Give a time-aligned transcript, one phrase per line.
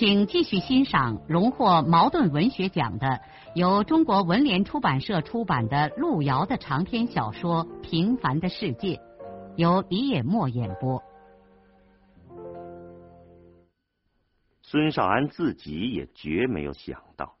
[0.00, 3.20] 请继续欣赏荣获茅盾文学奖的、
[3.54, 8.96] 由中国文联出版社出版的路遥的长篇小说《平凡的世界》，
[9.58, 11.02] 由李野墨演播。
[14.62, 17.36] 孙少安自己也绝没有想到，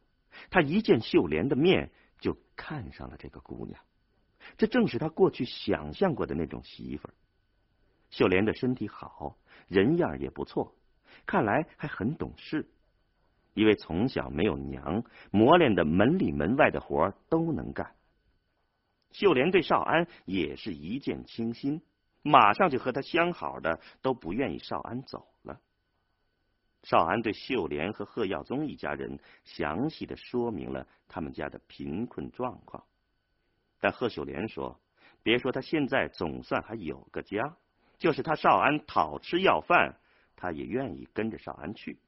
[0.50, 3.80] 他一见秀莲的面就看上了这个姑娘，
[4.58, 7.14] 这正是他过去想象过的那种媳妇儿。
[8.10, 10.74] 秀莲的身体好，人样也不错。
[11.26, 12.68] 看来还很懂事，
[13.54, 17.94] 因为从小没有娘，磨练的门里门外的活都能干。
[19.12, 21.82] 秀莲对少安也是一见倾心，
[22.22, 25.60] 马上就和他相好的都不愿意少安走了。
[26.84, 32.84] 少安对秀莲和贺耀宗一家人详细的说明了他们家的贫困状况，
[33.80, 34.80] 但贺秀莲说
[35.22, 37.56] ：“别说他现在总算还有个家，
[37.98, 39.96] 就是他少安讨吃要饭。”
[40.40, 41.98] 他也愿意跟着少安去。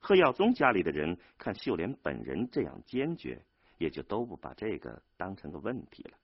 [0.00, 3.40] 贺耀宗家里的人看秀莲本人这样坚决，
[3.78, 6.18] 也就都不把这个当成个问题了。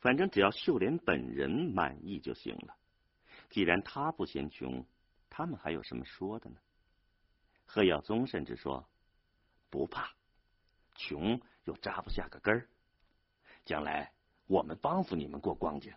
[0.00, 2.74] 反正只要秀莲本人满意就行了。
[3.50, 4.82] 既然他不嫌穷，
[5.28, 6.56] 他们还有什么说的呢？
[7.66, 8.88] 贺耀宗甚至说
[9.68, 10.10] ：“不怕，
[10.94, 12.66] 穷又扎不下个根儿，
[13.66, 14.12] 将来
[14.46, 15.92] 我们帮扶你们过光景。”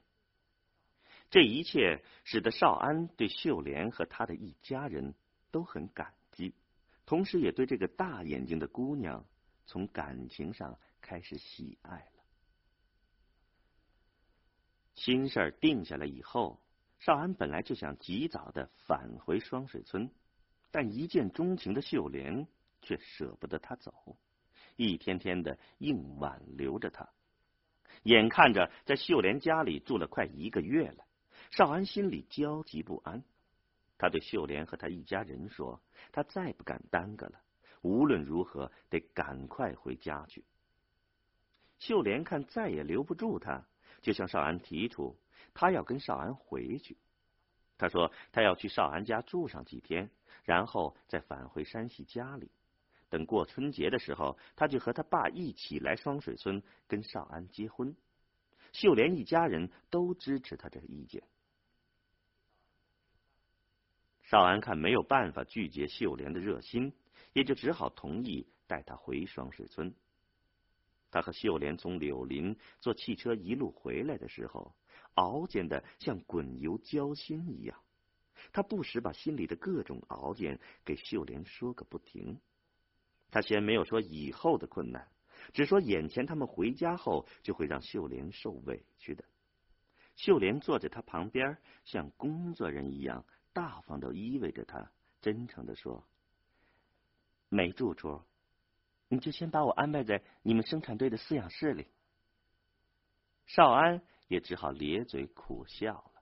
[1.29, 5.13] 这一切使得少安对秀莲和他的一家人
[5.51, 6.53] 都很感激，
[7.05, 9.25] 同时也对这个大眼睛的姑娘
[9.65, 12.23] 从感情上开始喜爱了。
[14.95, 16.61] 心事儿定下来以后，
[16.97, 20.09] 少安本来就想及早的返回双水村，
[20.71, 22.47] 但一见钟情的秀莲
[22.81, 24.17] 却舍不得他走，
[24.75, 27.07] 一天天的硬挽留着他。
[28.03, 31.05] 眼看着在秀莲家里住了快一个月了。
[31.51, 33.23] 少安心里焦急不安，
[33.97, 35.81] 他对秀莲和他一家人说
[36.11, 37.41] ：“他再不敢耽搁了，
[37.81, 40.43] 无论如何得赶快回家去。”
[41.79, 43.65] 秀莲看再也留不住他，
[44.01, 45.15] 就向少安提出，
[45.53, 46.97] 他要跟少安回去。
[47.77, 50.09] 他说他要去少安家住上几天，
[50.43, 52.51] 然后再返回山西家里。
[53.09, 57.95] 等过春节的时候，他就和他爸一起来双水村跟少安结婚。
[58.73, 61.23] 秀莲一家人都支持他这个意见。
[64.29, 66.91] 少安看没有办法拒绝秀莲的热心，
[67.31, 69.95] 也就只好同意带她回双水村。
[71.09, 74.75] 他和秀莲从柳林坐汽车一路回来的时候，
[75.13, 77.81] 熬煎的像滚油焦心一样。
[78.51, 82.37] 他不时把心里的各种熬煎给秀莲说个不停。
[83.31, 85.07] 他先没有说以后的困难，
[85.53, 89.23] 只说眼前他们回家后就会让秀莲受委屈的。
[90.17, 93.23] 秀莲坐在他旁边，像工作人一样。
[93.57, 96.07] 大方的依偎着他，真诚的说
[97.49, 98.21] ：“没住处，
[99.07, 101.87] 你就先把我安排在你们生产队的饲养室里。”
[103.47, 106.21] 少安也只好咧嘴苦笑了。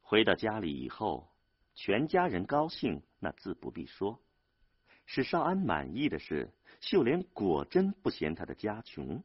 [0.00, 1.30] 回到家里以后，
[1.74, 4.18] 全家人高兴，那自不必说。
[5.04, 6.50] 使少安满意的是，
[6.80, 9.22] 秀莲果真不嫌他的家穷。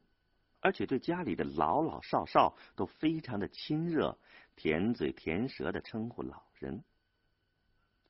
[0.60, 4.18] 而且对家里的老老少少都非常的亲热，
[4.56, 6.82] 甜嘴甜舌的称呼老人。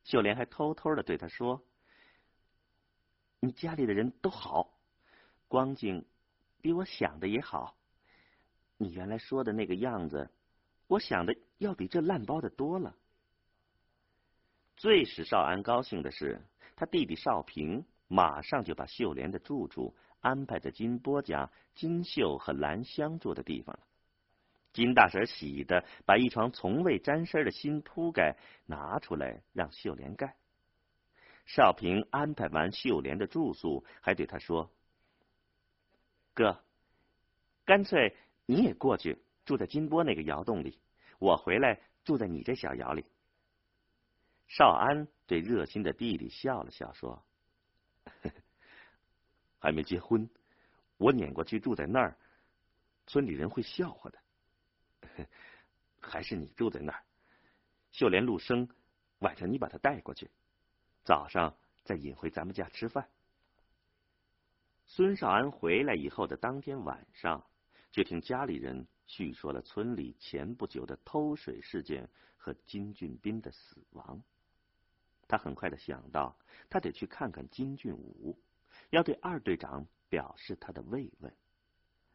[0.05, 1.63] 秀莲还偷偷的对他说
[3.41, 4.79] ：“你家里的人都好，
[5.47, 6.07] 光景
[6.63, 7.77] 比我想的也好。
[8.79, 10.31] 你原来说的那个样子，
[10.87, 12.97] 我想的要比这烂包的多了。”
[14.79, 16.41] 最使少安高兴的是，
[16.77, 19.95] 他弟弟少平马上就把秀莲的住处。
[20.21, 23.81] 安排在金波家金秀和兰香住的地方了。
[24.73, 28.37] 金大婶喜的把一床从未沾身的新铺盖
[28.67, 30.37] 拿出来让秀莲盖。
[31.47, 34.71] 少平安排完秀莲的住宿，还对他说
[36.35, 36.63] ：“哥，
[37.65, 40.79] 干脆你也过去住在金波那个窑洞里，
[41.19, 43.07] 我回来住在你这小窑里。”
[44.47, 47.25] 少安对热心的弟弟笑了笑，说。
[49.59, 50.29] 还没结婚，
[50.97, 52.17] 我撵过去住在那儿，
[53.07, 54.19] 村里人会笑话的。
[56.01, 57.03] 还是你住在那儿。
[57.91, 58.69] 秀莲、陆生
[59.19, 60.31] 晚上你把他带过去，
[61.05, 63.09] 早上再引回咱们家吃饭。
[64.87, 67.45] 孙少安回来以后的当天晚上，
[67.91, 74.23] 就听家里人叙说了村里前不久的偷水事件和金俊斌的死亡。
[75.27, 76.35] 他很快的想到，
[76.71, 78.39] 他得去看看金俊武，
[78.91, 81.35] 要对二队长表示他的慰问。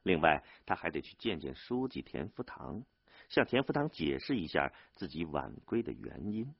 [0.03, 2.83] 另外，他还得去见见书记田福堂，
[3.29, 6.53] 向田福堂解释一下自己晚归的原因。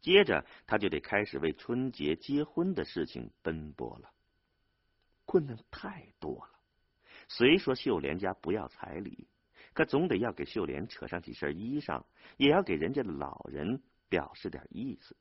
[0.00, 4.12] 接着，他就得开始为春节结婚的事情奔波了。
[5.24, 6.60] 困难太多了。
[7.26, 9.26] 虽说秀莲家不要彩礼，
[9.74, 12.04] 可总得要给秀莲扯上几身衣裳，
[12.36, 15.16] 也要给人家老人表示点意思。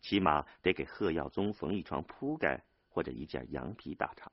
[0.00, 2.64] 起码得给贺耀宗缝一床铺盖
[2.96, 4.30] 或者一件羊皮大氅。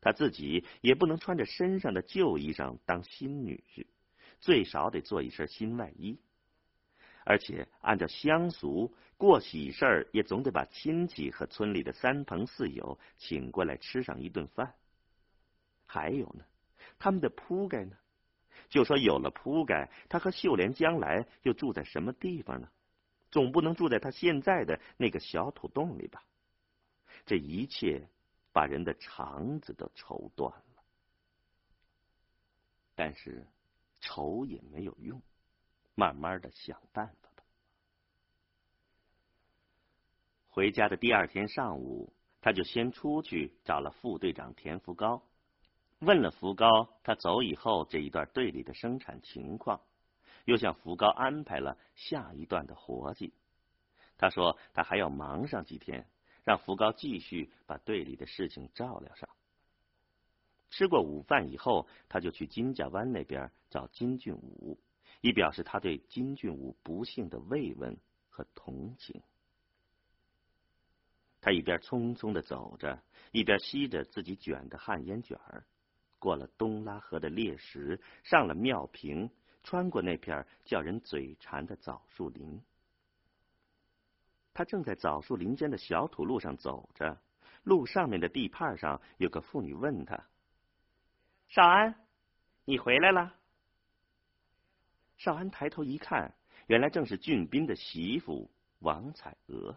[0.00, 3.86] 他自己也不能穿着身上的旧衣裳当新女婿，
[4.40, 6.18] 最少得做一身新外衣。
[7.22, 14.74] 而且按照乡俗，过喜事儿也总得把亲戚和村里的三朋四友请过来吃上一顿饭。
[15.84, 16.42] 还有呢，
[16.98, 17.94] 他们的铺盖呢？
[18.70, 22.70] 就说有了铺盖，他和秀莲将来又住在什么地方呢？
[23.30, 26.24] 总不能住在他现在的那个小土洞里吧？
[27.26, 28.08] 这一切
[28.52, 30.82] 把人的肠子都愁断了。
[32.94, 33.46] 但是
[34.00, 35.20] 愁也没有用。
[35.96, 37.42] 慢慢的想办法吧。
[40.48, 45.22] 回家的第二天上午，他就先出去找了副队长田福高，
[45.98, 49.82] 问了福高他走以后这一段队里的生产情况，
[50.46, 53.34] 又向福高安排了下一段的活计。
[54.16, 56.06] 他说他还要忙上几天，
[56.50, 59.28] 让福高继续把队里的事情照料上。
[60.68, 64.76] 吃过午饭以后，他就去金家湾那边找金俊武。
[65.20, 67.96] 以表示他对金俊武不幸的慰问
[68.30, 69.22] 和同情。
[71.40, 73.00] 他一边匆匆的走着，
[73.30, 75.64] 一边吸着自己卷的旱烟卷儿，
[76.18, 79.30] 过了东拉河的猎石，上了庙坪，
[79.62, 82.60] 穿过那片叫人嘴馋的枣树林。
[84.60, 87.18] 他正在枣树林间的小土路上走着，
[87.62, 90.22] 路上面的地畔上有个妇女问他
[91.48, 91.94] ：“少安，
[92.66, 93.34] 你回来了？”
[95.16, 96.34] 少安抬头一看，
[96.66, 99.74] 原来正是俊斌的媳妇王彩娥。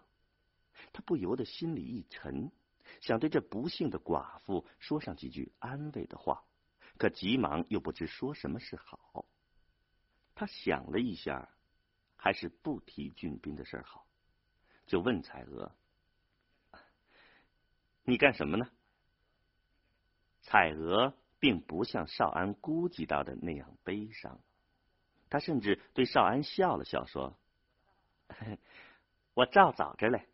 [0.92, 2.52] 他不由得心里一沉，
[3.00, 6.44] 想对这不幸的寡妇说上几句安慰的话，
[6.98, 9.24] 可急忙又不知说什么是好。
[10.36, 11.48] 他想了一下，
[12.18, 14.06] 还是不提俊斌的事好，
[14.86, 15.72] 就问彩娥
[18.04, 18.70] ：“你干什么呢？”
[20.42, 24.40] 彩娥并不像少安估计到的那样悲伤。
[25.30, 27.38] 她甚至对少安笑了笑，说
[29.34, 30.28] ：“我照早着嘞，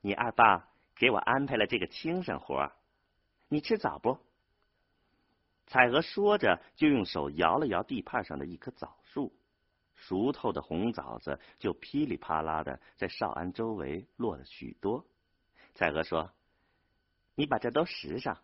[0.00, 2.70] 你二爸给我安排了这个轻省活
[3.48, 4.18] 你吃枣不？”
[5.66, 9.32] 彩娥说着，就用手摇了摇地畔上的一棵枣树，
[10.00, 15.06] 熟透的红枣子就噼里啪啦的在少安周围落了许多。
[15.74, 16.32] 彩娥说
[17.36, 18.38] ：“你把这都拾上，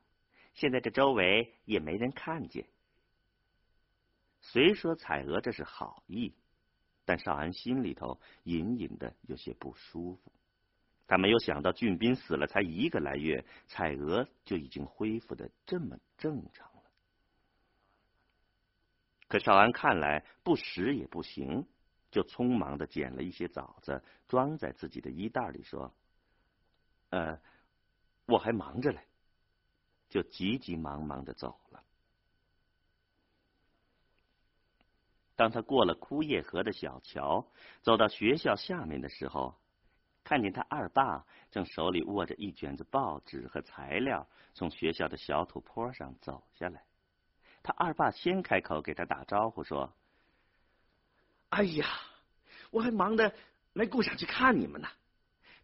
[0.55, 2.67] 现在这周围也没人看见。”
[4.43, 6.35] 虽说彩娥这是好意，
[7.05, 10.33] 但少安心里头隐隐的有些不舒服。
[11.09, 16.71] 他没有想到俊斌死了才一个来月，彩娥就已经恢复的这么正常。
[19.29, 21.67] 可少安看来不食也不行，
[22.11, 25.93] 就匆忙的捡了一些枣子，装在自己的衣袋里，说
[27.11, 27.41] ：“呃，
[28.27, 29.01] 我还忙着嘞。”
[30.09, 31.83] 就急急忙忙的走了。
[35.35, 37.45] 当他过了枯叶河的小桥，
[37.83, 39.59] 走到学校下面的时候，
[40.23, 46.85] 看见他二爸正手里握着一卷子报纸和材料，从学校的小土坡上走下来。
[47.67, 49.93] 他二爸先开口给他打招呼说
[51.51, 51.85] ：“哎呀，
[52.71, 53.35] 我还忙着
[53.73, 54.89] 没顾上去看你们呢。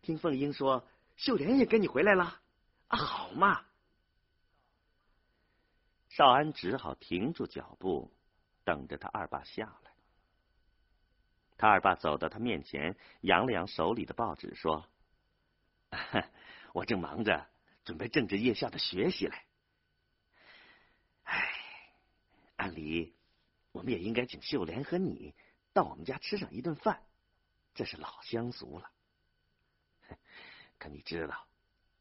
[0.01, 2.41] 听凤英说，秀莲也跟你回来了，
[2.89, 3.65] 啊，好嘛。”
[6.11, 8.13] 少安只好停住脚步。
[8.65, 9.91] 等着他二爸下来。
[11.57, 14.89] 他二爸走到他面前，扬了扬手里的报纸，说
[16.73, 17.49] ：“我正忙着
[17.85, 19.37] 准备政治夜校的学习嘞。
[21.25, 21.53] 哎，
[22.63, 23.13] 按理
[23.73, 25.35] 我们也应该请秀莲和你
[25.73, 27.03] 到我们家吃上一顿饭，
[27.75, 28.89] 这是老乡俗了。
[30.79, 31.45] 可你知道，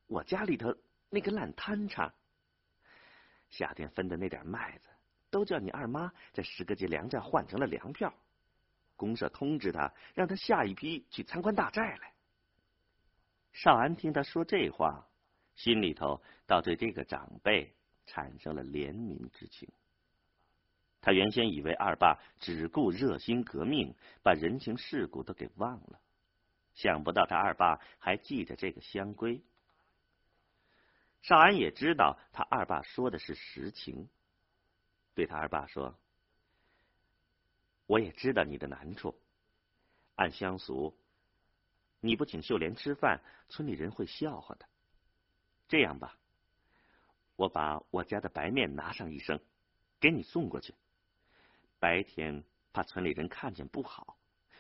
[0.06, 0.76] 我家里头
[1.10, 2.14] 那个烂摊场，
[3.50, 4.88] 夏天分的那点麦子。”
[5.32, 8.14] 都叫你二妈在十个街粮站换成了粮票，
[8.98, 12.14] 公社通知他，让他下一批去参观大寨来。
[13.54, 15.08] 少安听他说这话，
[15.56, 17.74] 心里头倒对这个长辈
[18.06, 19.68] 产生了怜悯之情。
[21.02, 26.00] 他原先以为二爸只顾热心革命，把人情世故都给忘了，
[26.76, 29.42] 想不到他二爸还记着这个香龟。
[31.24, 34.10] 少安也知道他二爸说的是实情，
[35.16, 35.98] 对他二爸说
[37.88, 39.20] ：“我也知道你的难处，
[40.16, 40.96] 按乡俗，
[42.00, 44.68] 你不请秀莲吃饭，村里人会笑话的。
[45.68, 46.16] 这样吧，
[47.36, 49.40] 我把我家的白面拿上一升，
[50.00, 50.76] 给你送过去。”
[51.82, 54.16] 白天怕村里人看见不好，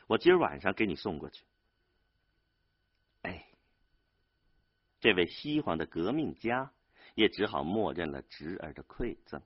[0.08, 1.46] 我今儿晚上给你送过去。
[3.22, 3.46] 哎，
[5.00, 6.74] 这位西黄的革命家
[7.13, 9.40] 也只好默认了侄儿的馈赠。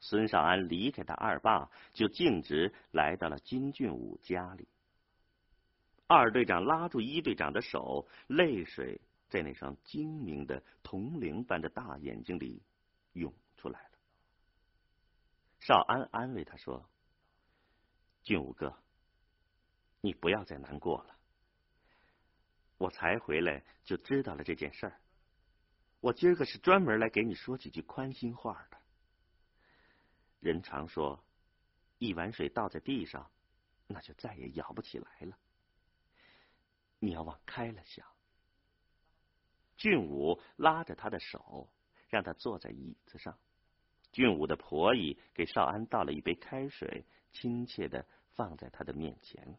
[0.00, 4.66] 孙少安离开他二爸，就径直来到了金俊武家里。
[6.08, 12.60] 二队长拉住一队长的手，泪水在那双精明的铜铃般的大眼睛里
[13.12, 13.95] 涌出来了。
[15.66, 16.88] 少安安慰他说
[18.22, 18.72] ：“俊武哥，
[20.00, 21.18] 你不要再难过了。
[22.78, 25.00] 我才回来就知道了这件事儿。
[25.98, 28.78] 我今儿个是专门来给你说几句宽心话的。
[30.38, 31.24] 人常说，
[31.98, 33.28] 一碗水倒在地上，
[33.88, 35.36] 那就再也舀不起来了。
[37.00, 38.06] 你要往开了想。”
[39.76, 41.68] 俊武拉着他的手，
[42.08, 43.36] 让他坐在椅子上。
[44.16, 49.58] 俊武的婆姨给少安倒了一杯开水，亲切的放在他的面前。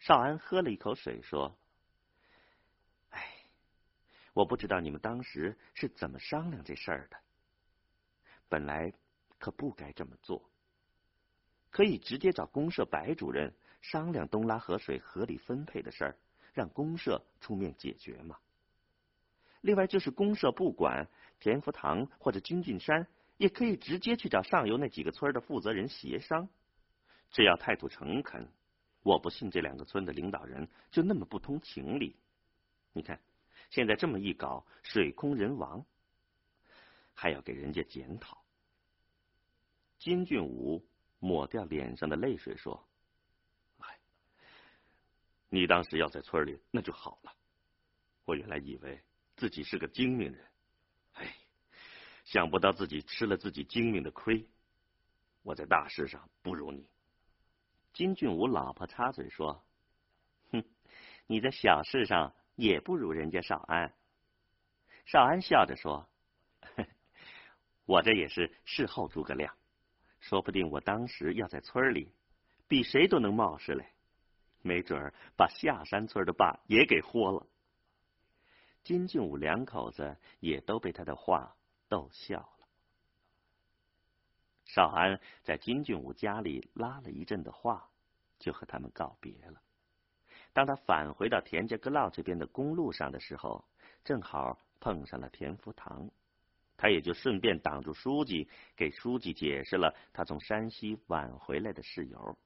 [0.00, 1.56] 少安喝了一口水，说
[3.10, 3.32] ：“哎，
[4.32, 7.16] 我不知道你们当时是怎么商量这事儿的。
[8.48, 8.92] 本来
[9.38, 10.50] 可不该这么做，
[11.70, 16.16] 可以直接找公社白主任商量东拉河水合理分配的事儿，
[16.52, 18.36] 让公社出面解决嘛。
[19.62, 21.08] 另外，就是公社不管。”
[21.40, 26.48] 田福堂或者金俊山也可以直接去找上游那几个村的负责人协商，
[27.32, 28.48] 只要态度诚恳，
[29.02, 32.14] 我不信这两个村的领导人就那么不通情理。
[32.92, 33.20] 你看，
[33.70, 35.84] 现在这么一搞，水空人亡，
[37.12, 38.44] 还要给人家检讨。
[39.98, 40.86] 金俊武
[41.18, 42.86] 抹掉脸上的泪水说
[43.82, 43.98] ：“哎，
[45.48, 47.34] 你当时要在村里那就好了。
[48.24, 49.02] 我原来以为
[49.42, 50.46] 自己是个精明人。”
[51.14, 51.34] 哎，
[52.24, 54.46] 想不到自己吃了自己精明的亏。
[55.42, 56.88] 我在大事上不如你。
[57.92, 59.64] 金俊武老婆插嘴说
[60.52, 60.64] ：“哼，
[61.26, 63.92] 你在小事上也不如人家少安。”
[65.06, 66.08] 少安笑着说
[67.84, 69.52] ：“我这也是事后诸葛亮，
[70.20, 72.14] 说不定我当时要在村里，
[72.68, 73.92] 比谁都能冒失来，
[74.60, 77.44] 没准儿把下山村的坝也给豁了。”
[78.84, 81.56] 金俊武两口子也都被他的话
[81.88, 82.66] 逗笑了。
[84.64, 87.88] 少安在金俊武家里拉了一阵的话，
[88.38, 89.60] 就和他们告别了。
[90.52, 93.64] 当他返回到田家阁老这边的公路上的时候，
[94.04, 96.10] 正好碰上了田福堂，
[96.76, 102.38] 他也就顺便挡住书记，给书记解释了他从山西晚回来的事由。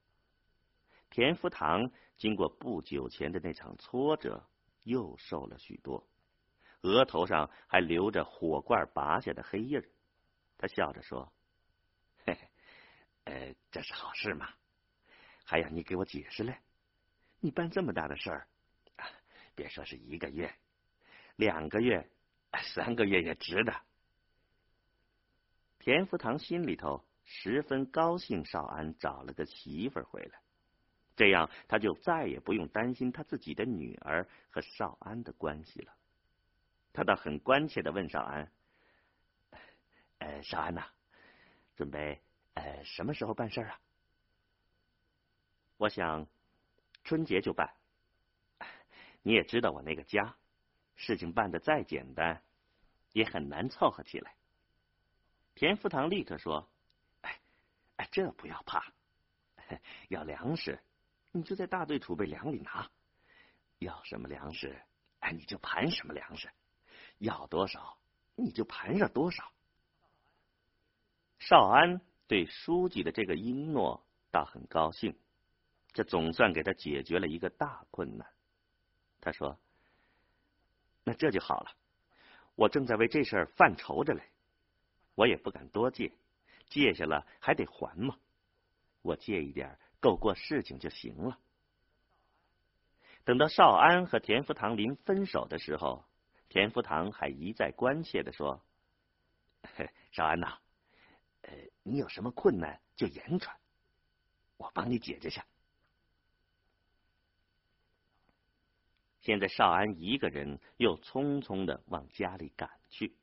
[1.09, 4.43] 田福堂经过不久前的那场挫折，
[4.83, 6.07] 又瘦了许多。
[6.87, 9.85] 额头上还留着火罐拔下的黑印儿，
[10.57, 11.33] 他笑着说
[12.25, 12.49] ：“嘿嘿，
[13.25, 14.49] 呃，这是好事嘛，
[15.45, 16.57] 还要你给我解释嘞？
[17.41, 18.47] 你办这么大的事儿，
[19.57, 20.55] 别说是一个月、
[21.35, 22.09] 两个月、
[22.75, 23.75] 三个月也值得。”
[25.81, 30.41] 田福堂心里头十分高兴，少安找了个媳妇儿回来，
[31.17, 35.93] 这样他就再也不用担心他自己的女儿和少安的关系了。
[36.97, 38.51] 他倒很关切的问少安
[40.19, 40.87] ：“呃，少安呐，
[41.77, 42.23] 准备
[42.55, 43.79] 呃什么时候办事啊？”
[45.77, 46.27] 我想
[47.05, 47.75] 春节就办。
[49.21, 50.37] 你也知道我那个家，
[50.95, 52.43] 事情办的再简单，
[53.13, 54.35] 也很难凑合起来。
[55.55, 56.67] 田福堂立刻说
[57.21, 57.39] ：“哎
[57.97, 58.91] 哎，这不要怕，
[60.09, 60.81] 要粮食，
[61.33, 62.91] 你就在大队储备粮里拿；
[63.81, 64.81] 要什么粮食，
[65.21, 66.49] 哎，你就盘什么粮食。”
[67.19, 67.99] 要多少，
[68.35, 69.53] 你就盘上多少。
[71.39, 75.17] 少安对书记的这个应诺倒很高兴，
[75.93, 78.27] 这总算给他解决了一个大困难。
[79.21, 79.59] 他说
[81.05, 81.71] ：“那这就好了，
[82.55, 84.23] 我正在为这事儿犯愁着嘞。
[85.15, 86.13] 我也不敢多借，
[86.69, 88.17] 借下了还得还嘛。
[89.03, 91.39] 我借一点够过事情就行了。
[93.25, 96.05] 等到少安和田福堂临分手的时候，
[96.49, 98.65] 田福堂还一再关切的说
[100.13, 100.59] ：“少安呐，
[101.43, 103.59] 呃，你有什么困难就言传，
[104.57, 105.47] 我帮你解决下。”
[109.21, 113.17] 现在少安一个人又匆匆的往家里赶去，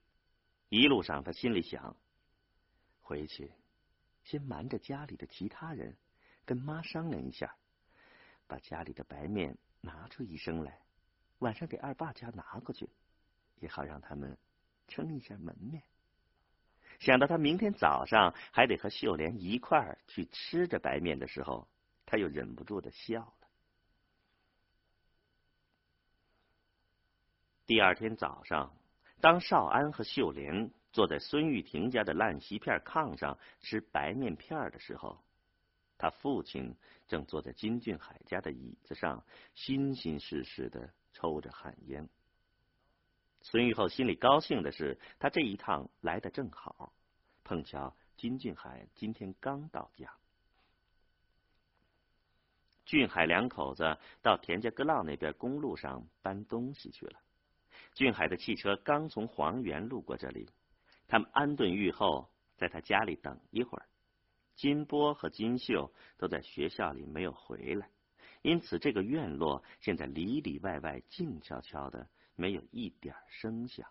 [0.67, 1.95] 一路上他心里想：
[2.99, 3.53] 回去
[4.23, 5.95] 先瞒着家里的其他人，
[6.43, 7.55] 跟妈商量一下，
[8.47, 10.81] 把家里的白面拿出一升来，
[11.39, 12.89] 晚上给二爸家拿过去，
[13.63, 14.37] 也好让他们
[14.87, 15.81] 撑一下门面。
[16.99, 21.67] 想到他明天早上还得和秀莲一块儿去吃着白面的时候，
[22.05, 23.47] 他又忍不住的笑了。
[27.65, 28.75] 第二天早上，
[29.21, 35.23] 当少安和秀莲坐在孙玉婷家的烂席片炕上吃白面片的时候，
[35.97, 36.75] 他父亲
[37.07, 42.07] 正坐在金俊海家的椅子上，心心事事的抽着旱烟。
[43.43, 46.93] 孙玉厚心里高兴的是，他这一趟来的正好，
[47.43, 50.11] 碰巧金俊海今天刚到家。
[52.85, 57.19] 俊海两口子到田家阁浪那边公路上搬东西去了。
[57.93, 60.49] 俊海的汽车刚从黄原路过这里，
[61.07, 63.85] 他们安顿玉后，在他家里等一会儿。
[64.55, 67.89] 金波和金秀都在学校里没有回来，
[68.41, 73.87] 因此这个院落现在里里外外静悄悄的，没有一点声响。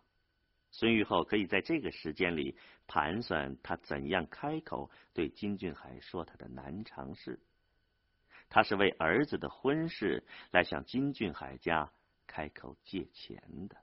[0.70, 2.56] 孙玉厚可以在这个时间里
[2.86, 7.40] 盘算他怎样开口对金俊海说他的难尝事。
[8.48, 11.92] 他是为儿子的婚事来向金俊海家
[12.26, 13.76] 开口借钱的。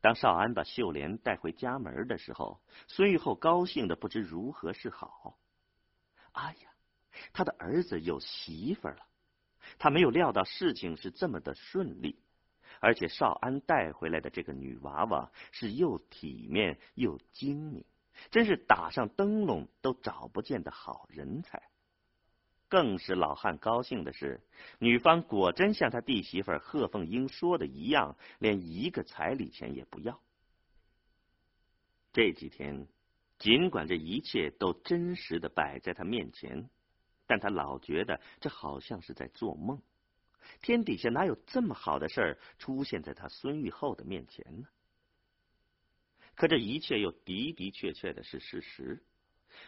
[0.00, 5.38] 当少安把秀莲带回家门的时候，孙玉厚高兴的不知如何是好。
[6.32, 6.70] 哎呀，
[7.32, 9.06] 他的儿子有媳妇了！
[9.78, 12.18] 他没有料到事情是这么的顺利，
[12.80, 17.84] 而且少安带回来的这个女娃娃是又体面又精明，
[18.30, 21.62] 真是打上灯笼都找不见的好人才。
[22.68, 24.40] 更使老汉高兴的是，
[24.78, 30.20] 女方果真像他弟媳妇贺凤英说的一样，连一个彩礼钱也不要。
[32.12, 32.86] 这几天，
[33.38, 36.70] 尽管这一切都真实的摆在他面前，
[37.26, 39.82] 但他老觉得这好像是在做梦。
[40.62, 44.68] 天底下哪有这么好的事儿出现在他孙玉厚的面前呢？
[46.34, 49.02] 可这一切又的的确确的是事实。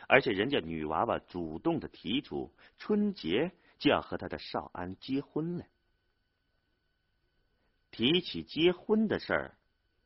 [0.08, 5.66] 而且人家女娃娃主动的提出春节就要和他的少安结婚了。
[7.90, 9.58] 提起结婚的事儿，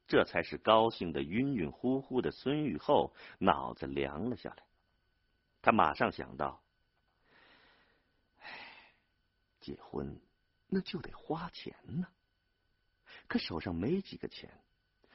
[0.08, 4.64] 这才是高兴的晕晕乎乎的孙玉厚脑子凉了下来。
[5.62, 6.60] 他马上想到，
[8.40, 8.48] 哎，
[9.60, 10.18] 结婚
[10.68, 12.06] 那就得花钱呢，
[13.26, 14.50] 可手上没几个钱，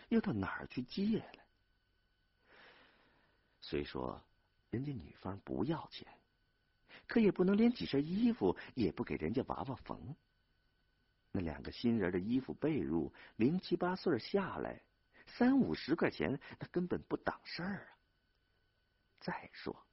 [0.10, 1.44] 又到哪儿去借了？
[3.60, 4.22] 虽说。
[4.72, 6.08] 人家女方不要钱，
[7.06, 10.16] 可也不能连几身衣服也不给人家娃娃缝。
[11.34, 14.82] 那两个新人的衣服被褥，零七八碎下来，
[15.28, 18.00] 三五十块钱，那根本不挡事儿啊。
[19.20, 19.86] 再说，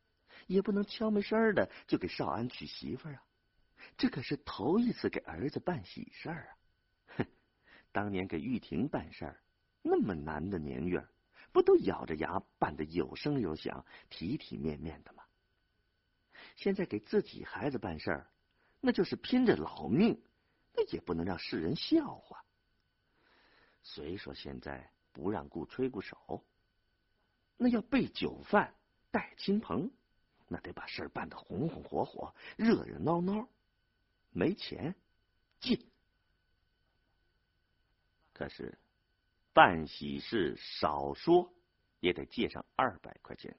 [0.46, 3.22] 也不能悄没声的就给少安娶媳妇儿啊，
[3.96, 6.52] 这可是头一次给儿子办喜事儿啊。
[7.16, 7.26] 哼，
[7.92, 9.40] 当年给玉婷办事儿，
[9.82, 11.04] 那么难的年月。
[11.50, 15.24] 不都咬着牙办的有声有响、体体面面的吗？
[16.56, 18.30] 现在给自己孩子办事儿，
[18.80, 20.22] 那就是拼着老命，
[20.74, 22.44] 那也不能让世人笑话。
[23.82, 26.44] 虽说现在不让雇吹鼓手，
[27.56, 28.74] 那要备酒饭、
[29.10, 29.90] 带亲朋，
[30.48, 33.48] 那得把事儿办得红红火火、热热闹闹。
[34.30, 34.94] 没钱，
[35.60, 35.90] 进。
[38.32, 38.78] 可是。
[39.54, 41.52] 办喜事少说
[41.98, 43.58] 也得借上二百块钱，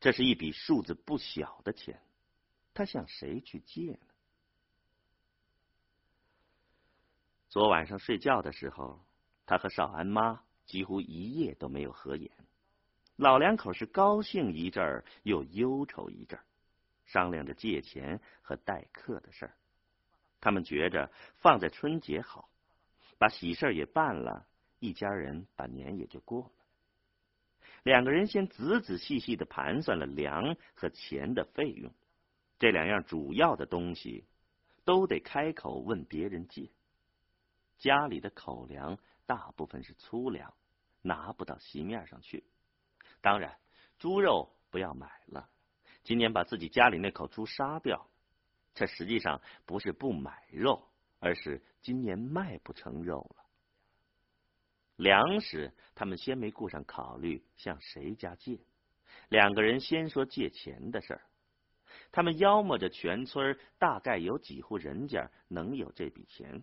[0.00, 2.02] 这是一笔数字不小的钱，
[2.72, 4.06] 他向谁去借呢？
[7.48, 9.06] 昨晚上睡觉的时候，
[9.46, 12.32] 他和少安妈几乎一夜都没有合眼，
[13.14, 16.44] 老两口是高兴一阵儿，又忧愁一阵儿，
[17.04, 19.56] 商量着借钱和待客的事儿。
[20.44, 22.50] 他们觉着放在春节好，
[23.16, 24.46] 把喜事也办了。
[24.78, 26.50] 一家人把年也就过了。
[27.82, 31.90] 两个人先仔仔细细的盘算了粮和钱的费用，
[32.58, 34.26] 这两样主要的东西
[34.84, 36.70] 都得开口问别人借。
[37.78, 40.52] 家里的口粮大部分是粗粮，
[41.00, 42.44] 拿不到席面上去。
[43.22, 43.56] 当然，
[43.98, 45.48] 猪肉不要买了，
[46.02, 48.10] 今年把自己家里那口猪杀掉，
[48.74, 50.82] 这实际上不是不买肉，
[51.20, 53.44] 而是今年卖不成肉了。
[54.96, 58.58] 粮食，他们先没顾上考虑向谁家借，
[59.28, 61.22] 两个人先说借钱的事儿。
[62.10, 66.62] 他们妖摸着全村大概有几户人家能有这笔钱，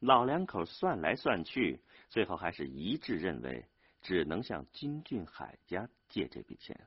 [0.00, 3.66] 老两口算来算去，最后还是一致认为
[4.00, 6.78] 只能向金俊海家借这笔钱。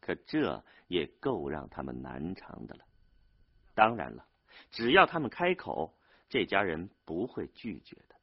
[0.00, 2.84] 可这也够让他们难偿的了。
[3.78, 4.26] 当然了，
[4.72, 5.96] 只要他们开口，
[6.28, 8.16] 这家人不会拒绝的。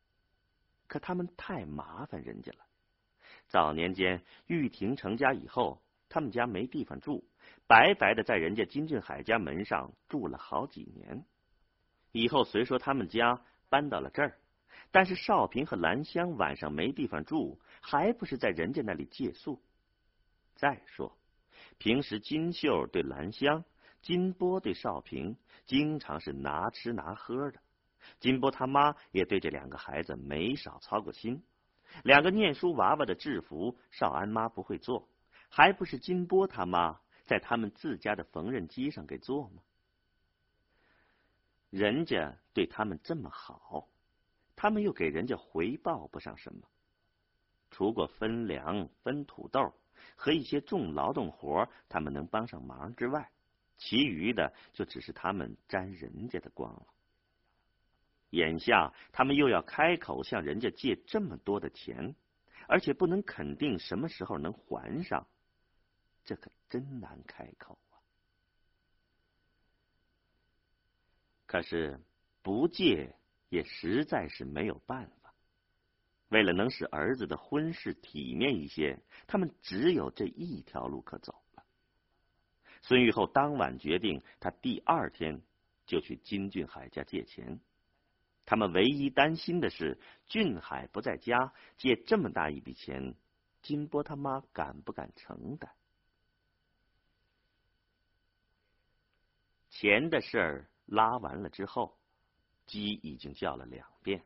[0.86, 2.58] 可他们太麻烦人家了。
[3.48, 7.24] 早年间玉婷成家以后，他们家没地方住，
[7.68, 11.24] 白白的在人家金俊海家门上住了好几年。
[12.12, 14.38] 以后虽说他们家搬到了这儿，
[14.92, 19.62] 但是少平和兰香晚上没地方住，还不是在人家那里借宿？
[20.54, 21.18] 再说。
[21.78, 23.64] 平时金秀对兰香，
[24.06, 27.60] 金波对少平，经常是拿吃拿喝的。
[28.20, 31.44] 金波他妈也对这两个孩子没少操过心。
[32.04, 35.10] 两个念书娃娃的制服，少安妈不会做，
[35.50, 39.64] 还不是金波他妈在他们自家的缝纫机上给做吗？
[41.72, 43.90] 人家对他们这么好，
[44.56, 46.62] 他们又给人家回报不上什么，
[47.72, 49.74] 除过分粮、分土豆。
[50.16, 53.32] 和一些重劳动活，他们能帮上忙之外，
[53.78, 56.88] 其余的就只是他们沾人家的光了。
[58.32, 62.16] 眼下他们又要开口向人家借这么多的钱，
[62.68, 65.26] 而且不能肯定什么时候能还上，
[66.26, 67.96] 这可真难开口啊！
[71.46, 72.00] 可是
[72.42, 73.16] 不借
[73.50, 75.34] 也实在是没有办法。
[76.30, 81.45] 为了能使儿子的婚事体面一些，他们只有这一条路可走。
[82.88, 85.42] 孙玉厚当晚决定，他第二天
[85.88, 87.60] 就去金俊海家借钱。
[88.46, 93.16] 他们唯一担心的是，俊海不在家，借这么大一笔钱，
[93.64, 95.72] 金波他妈敢不敢承担？
[99.72, 101.98] 钱的事儿拉完了之后，
[102.68, 104.24] 鸡已经叫了两遍。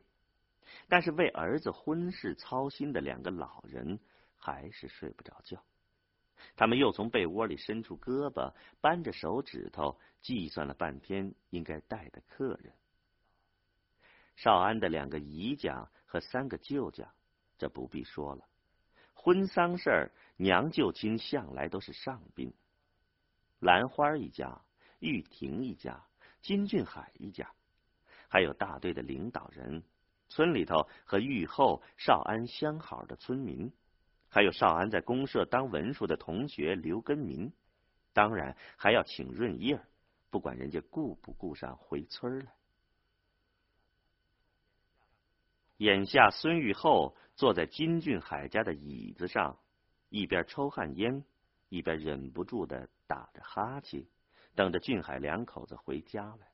[0.86, 3.98] 但是为儿子婚事操心的两个老人
[4.36, 5.64] 还是睡不着觉，
[6.56, 12.72] 他们又从被窝里伸出胳膊，扳着手指头计算了半天应该带的客人。
[14.36, 17.12] 少安的两个姨家和三个舅家，
[17.58, 18.44] 这不必说了。
[19.12, 22.52] 婚丧事儿，娘舅亲向来都是上宾。
[23.58, 24.62] 兰花一家、
[25.00, 26.02] 玉婷一家、
[26.40, 27.52] 金俊海一家，
[28.28, 29.82] 还有大队的领导人。
[30.30, 33.70] 村里头和玉后、少安相好的村民，
[34.30, 37.52] 还有少安在公社当文书的同学刘根民，
[38.12, 39.80] 当然还要请润叶，
[40.30, 42.52] 不管人家顾不顾上回村来。
[45.76, 49.58] 眼下孙玉厚坐在金俊海家的椅子上，
[50.08, 51.24] 一边抽旱烟，
[51.68, 54.06] 一边忍不住的打着哈欠，
[54.54, 56.52] 等着俊海两口子回家来。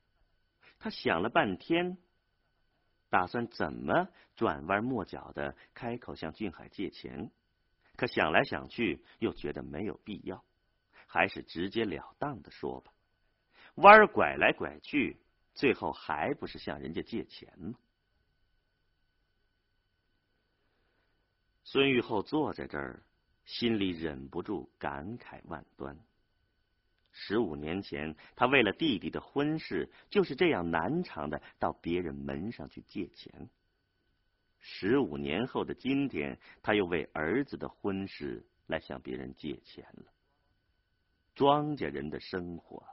[0.79, 1.97] 他想了半天。
[3.09, 7.31] 打算怎么转弯抹角的开口向俊海借钱，
[7.97, 10.45] 可想来想去又觉得没有必要，
[11.07, 12.93] 还是直截了当的说吧。
[13.75, 15.17] 弯拐来拐去，
[15.53, 17.73] 最后还不是向人家借钱吗？
[21.63, 23.03] 孙玉厚坐在这儿，
[23.45, 25.99] 心里忍不住感慨万端。
[27.11, 33.49] 十五年前，他为了弟弟的婚事，就是这样难缠的到别人门上去借钱。
[34.69, 40.11] 十五年后的今天，他又为儿子的婚事来向别人借钱了。
[41.33, 42.85] 庄稼人的生活，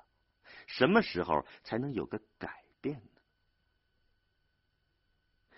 [0.68, 3.20] 什么时候才能有个改变呢？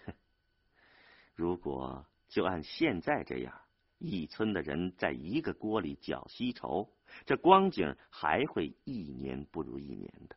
[0.06, 0.14] 哼，
[1.36, 3.60] 如果就按现在这样，
[3.98, 6.88] 一村的人在一个锅里搅稀稠。
[7.26, 10.36] 这光景还会一年不如一年的。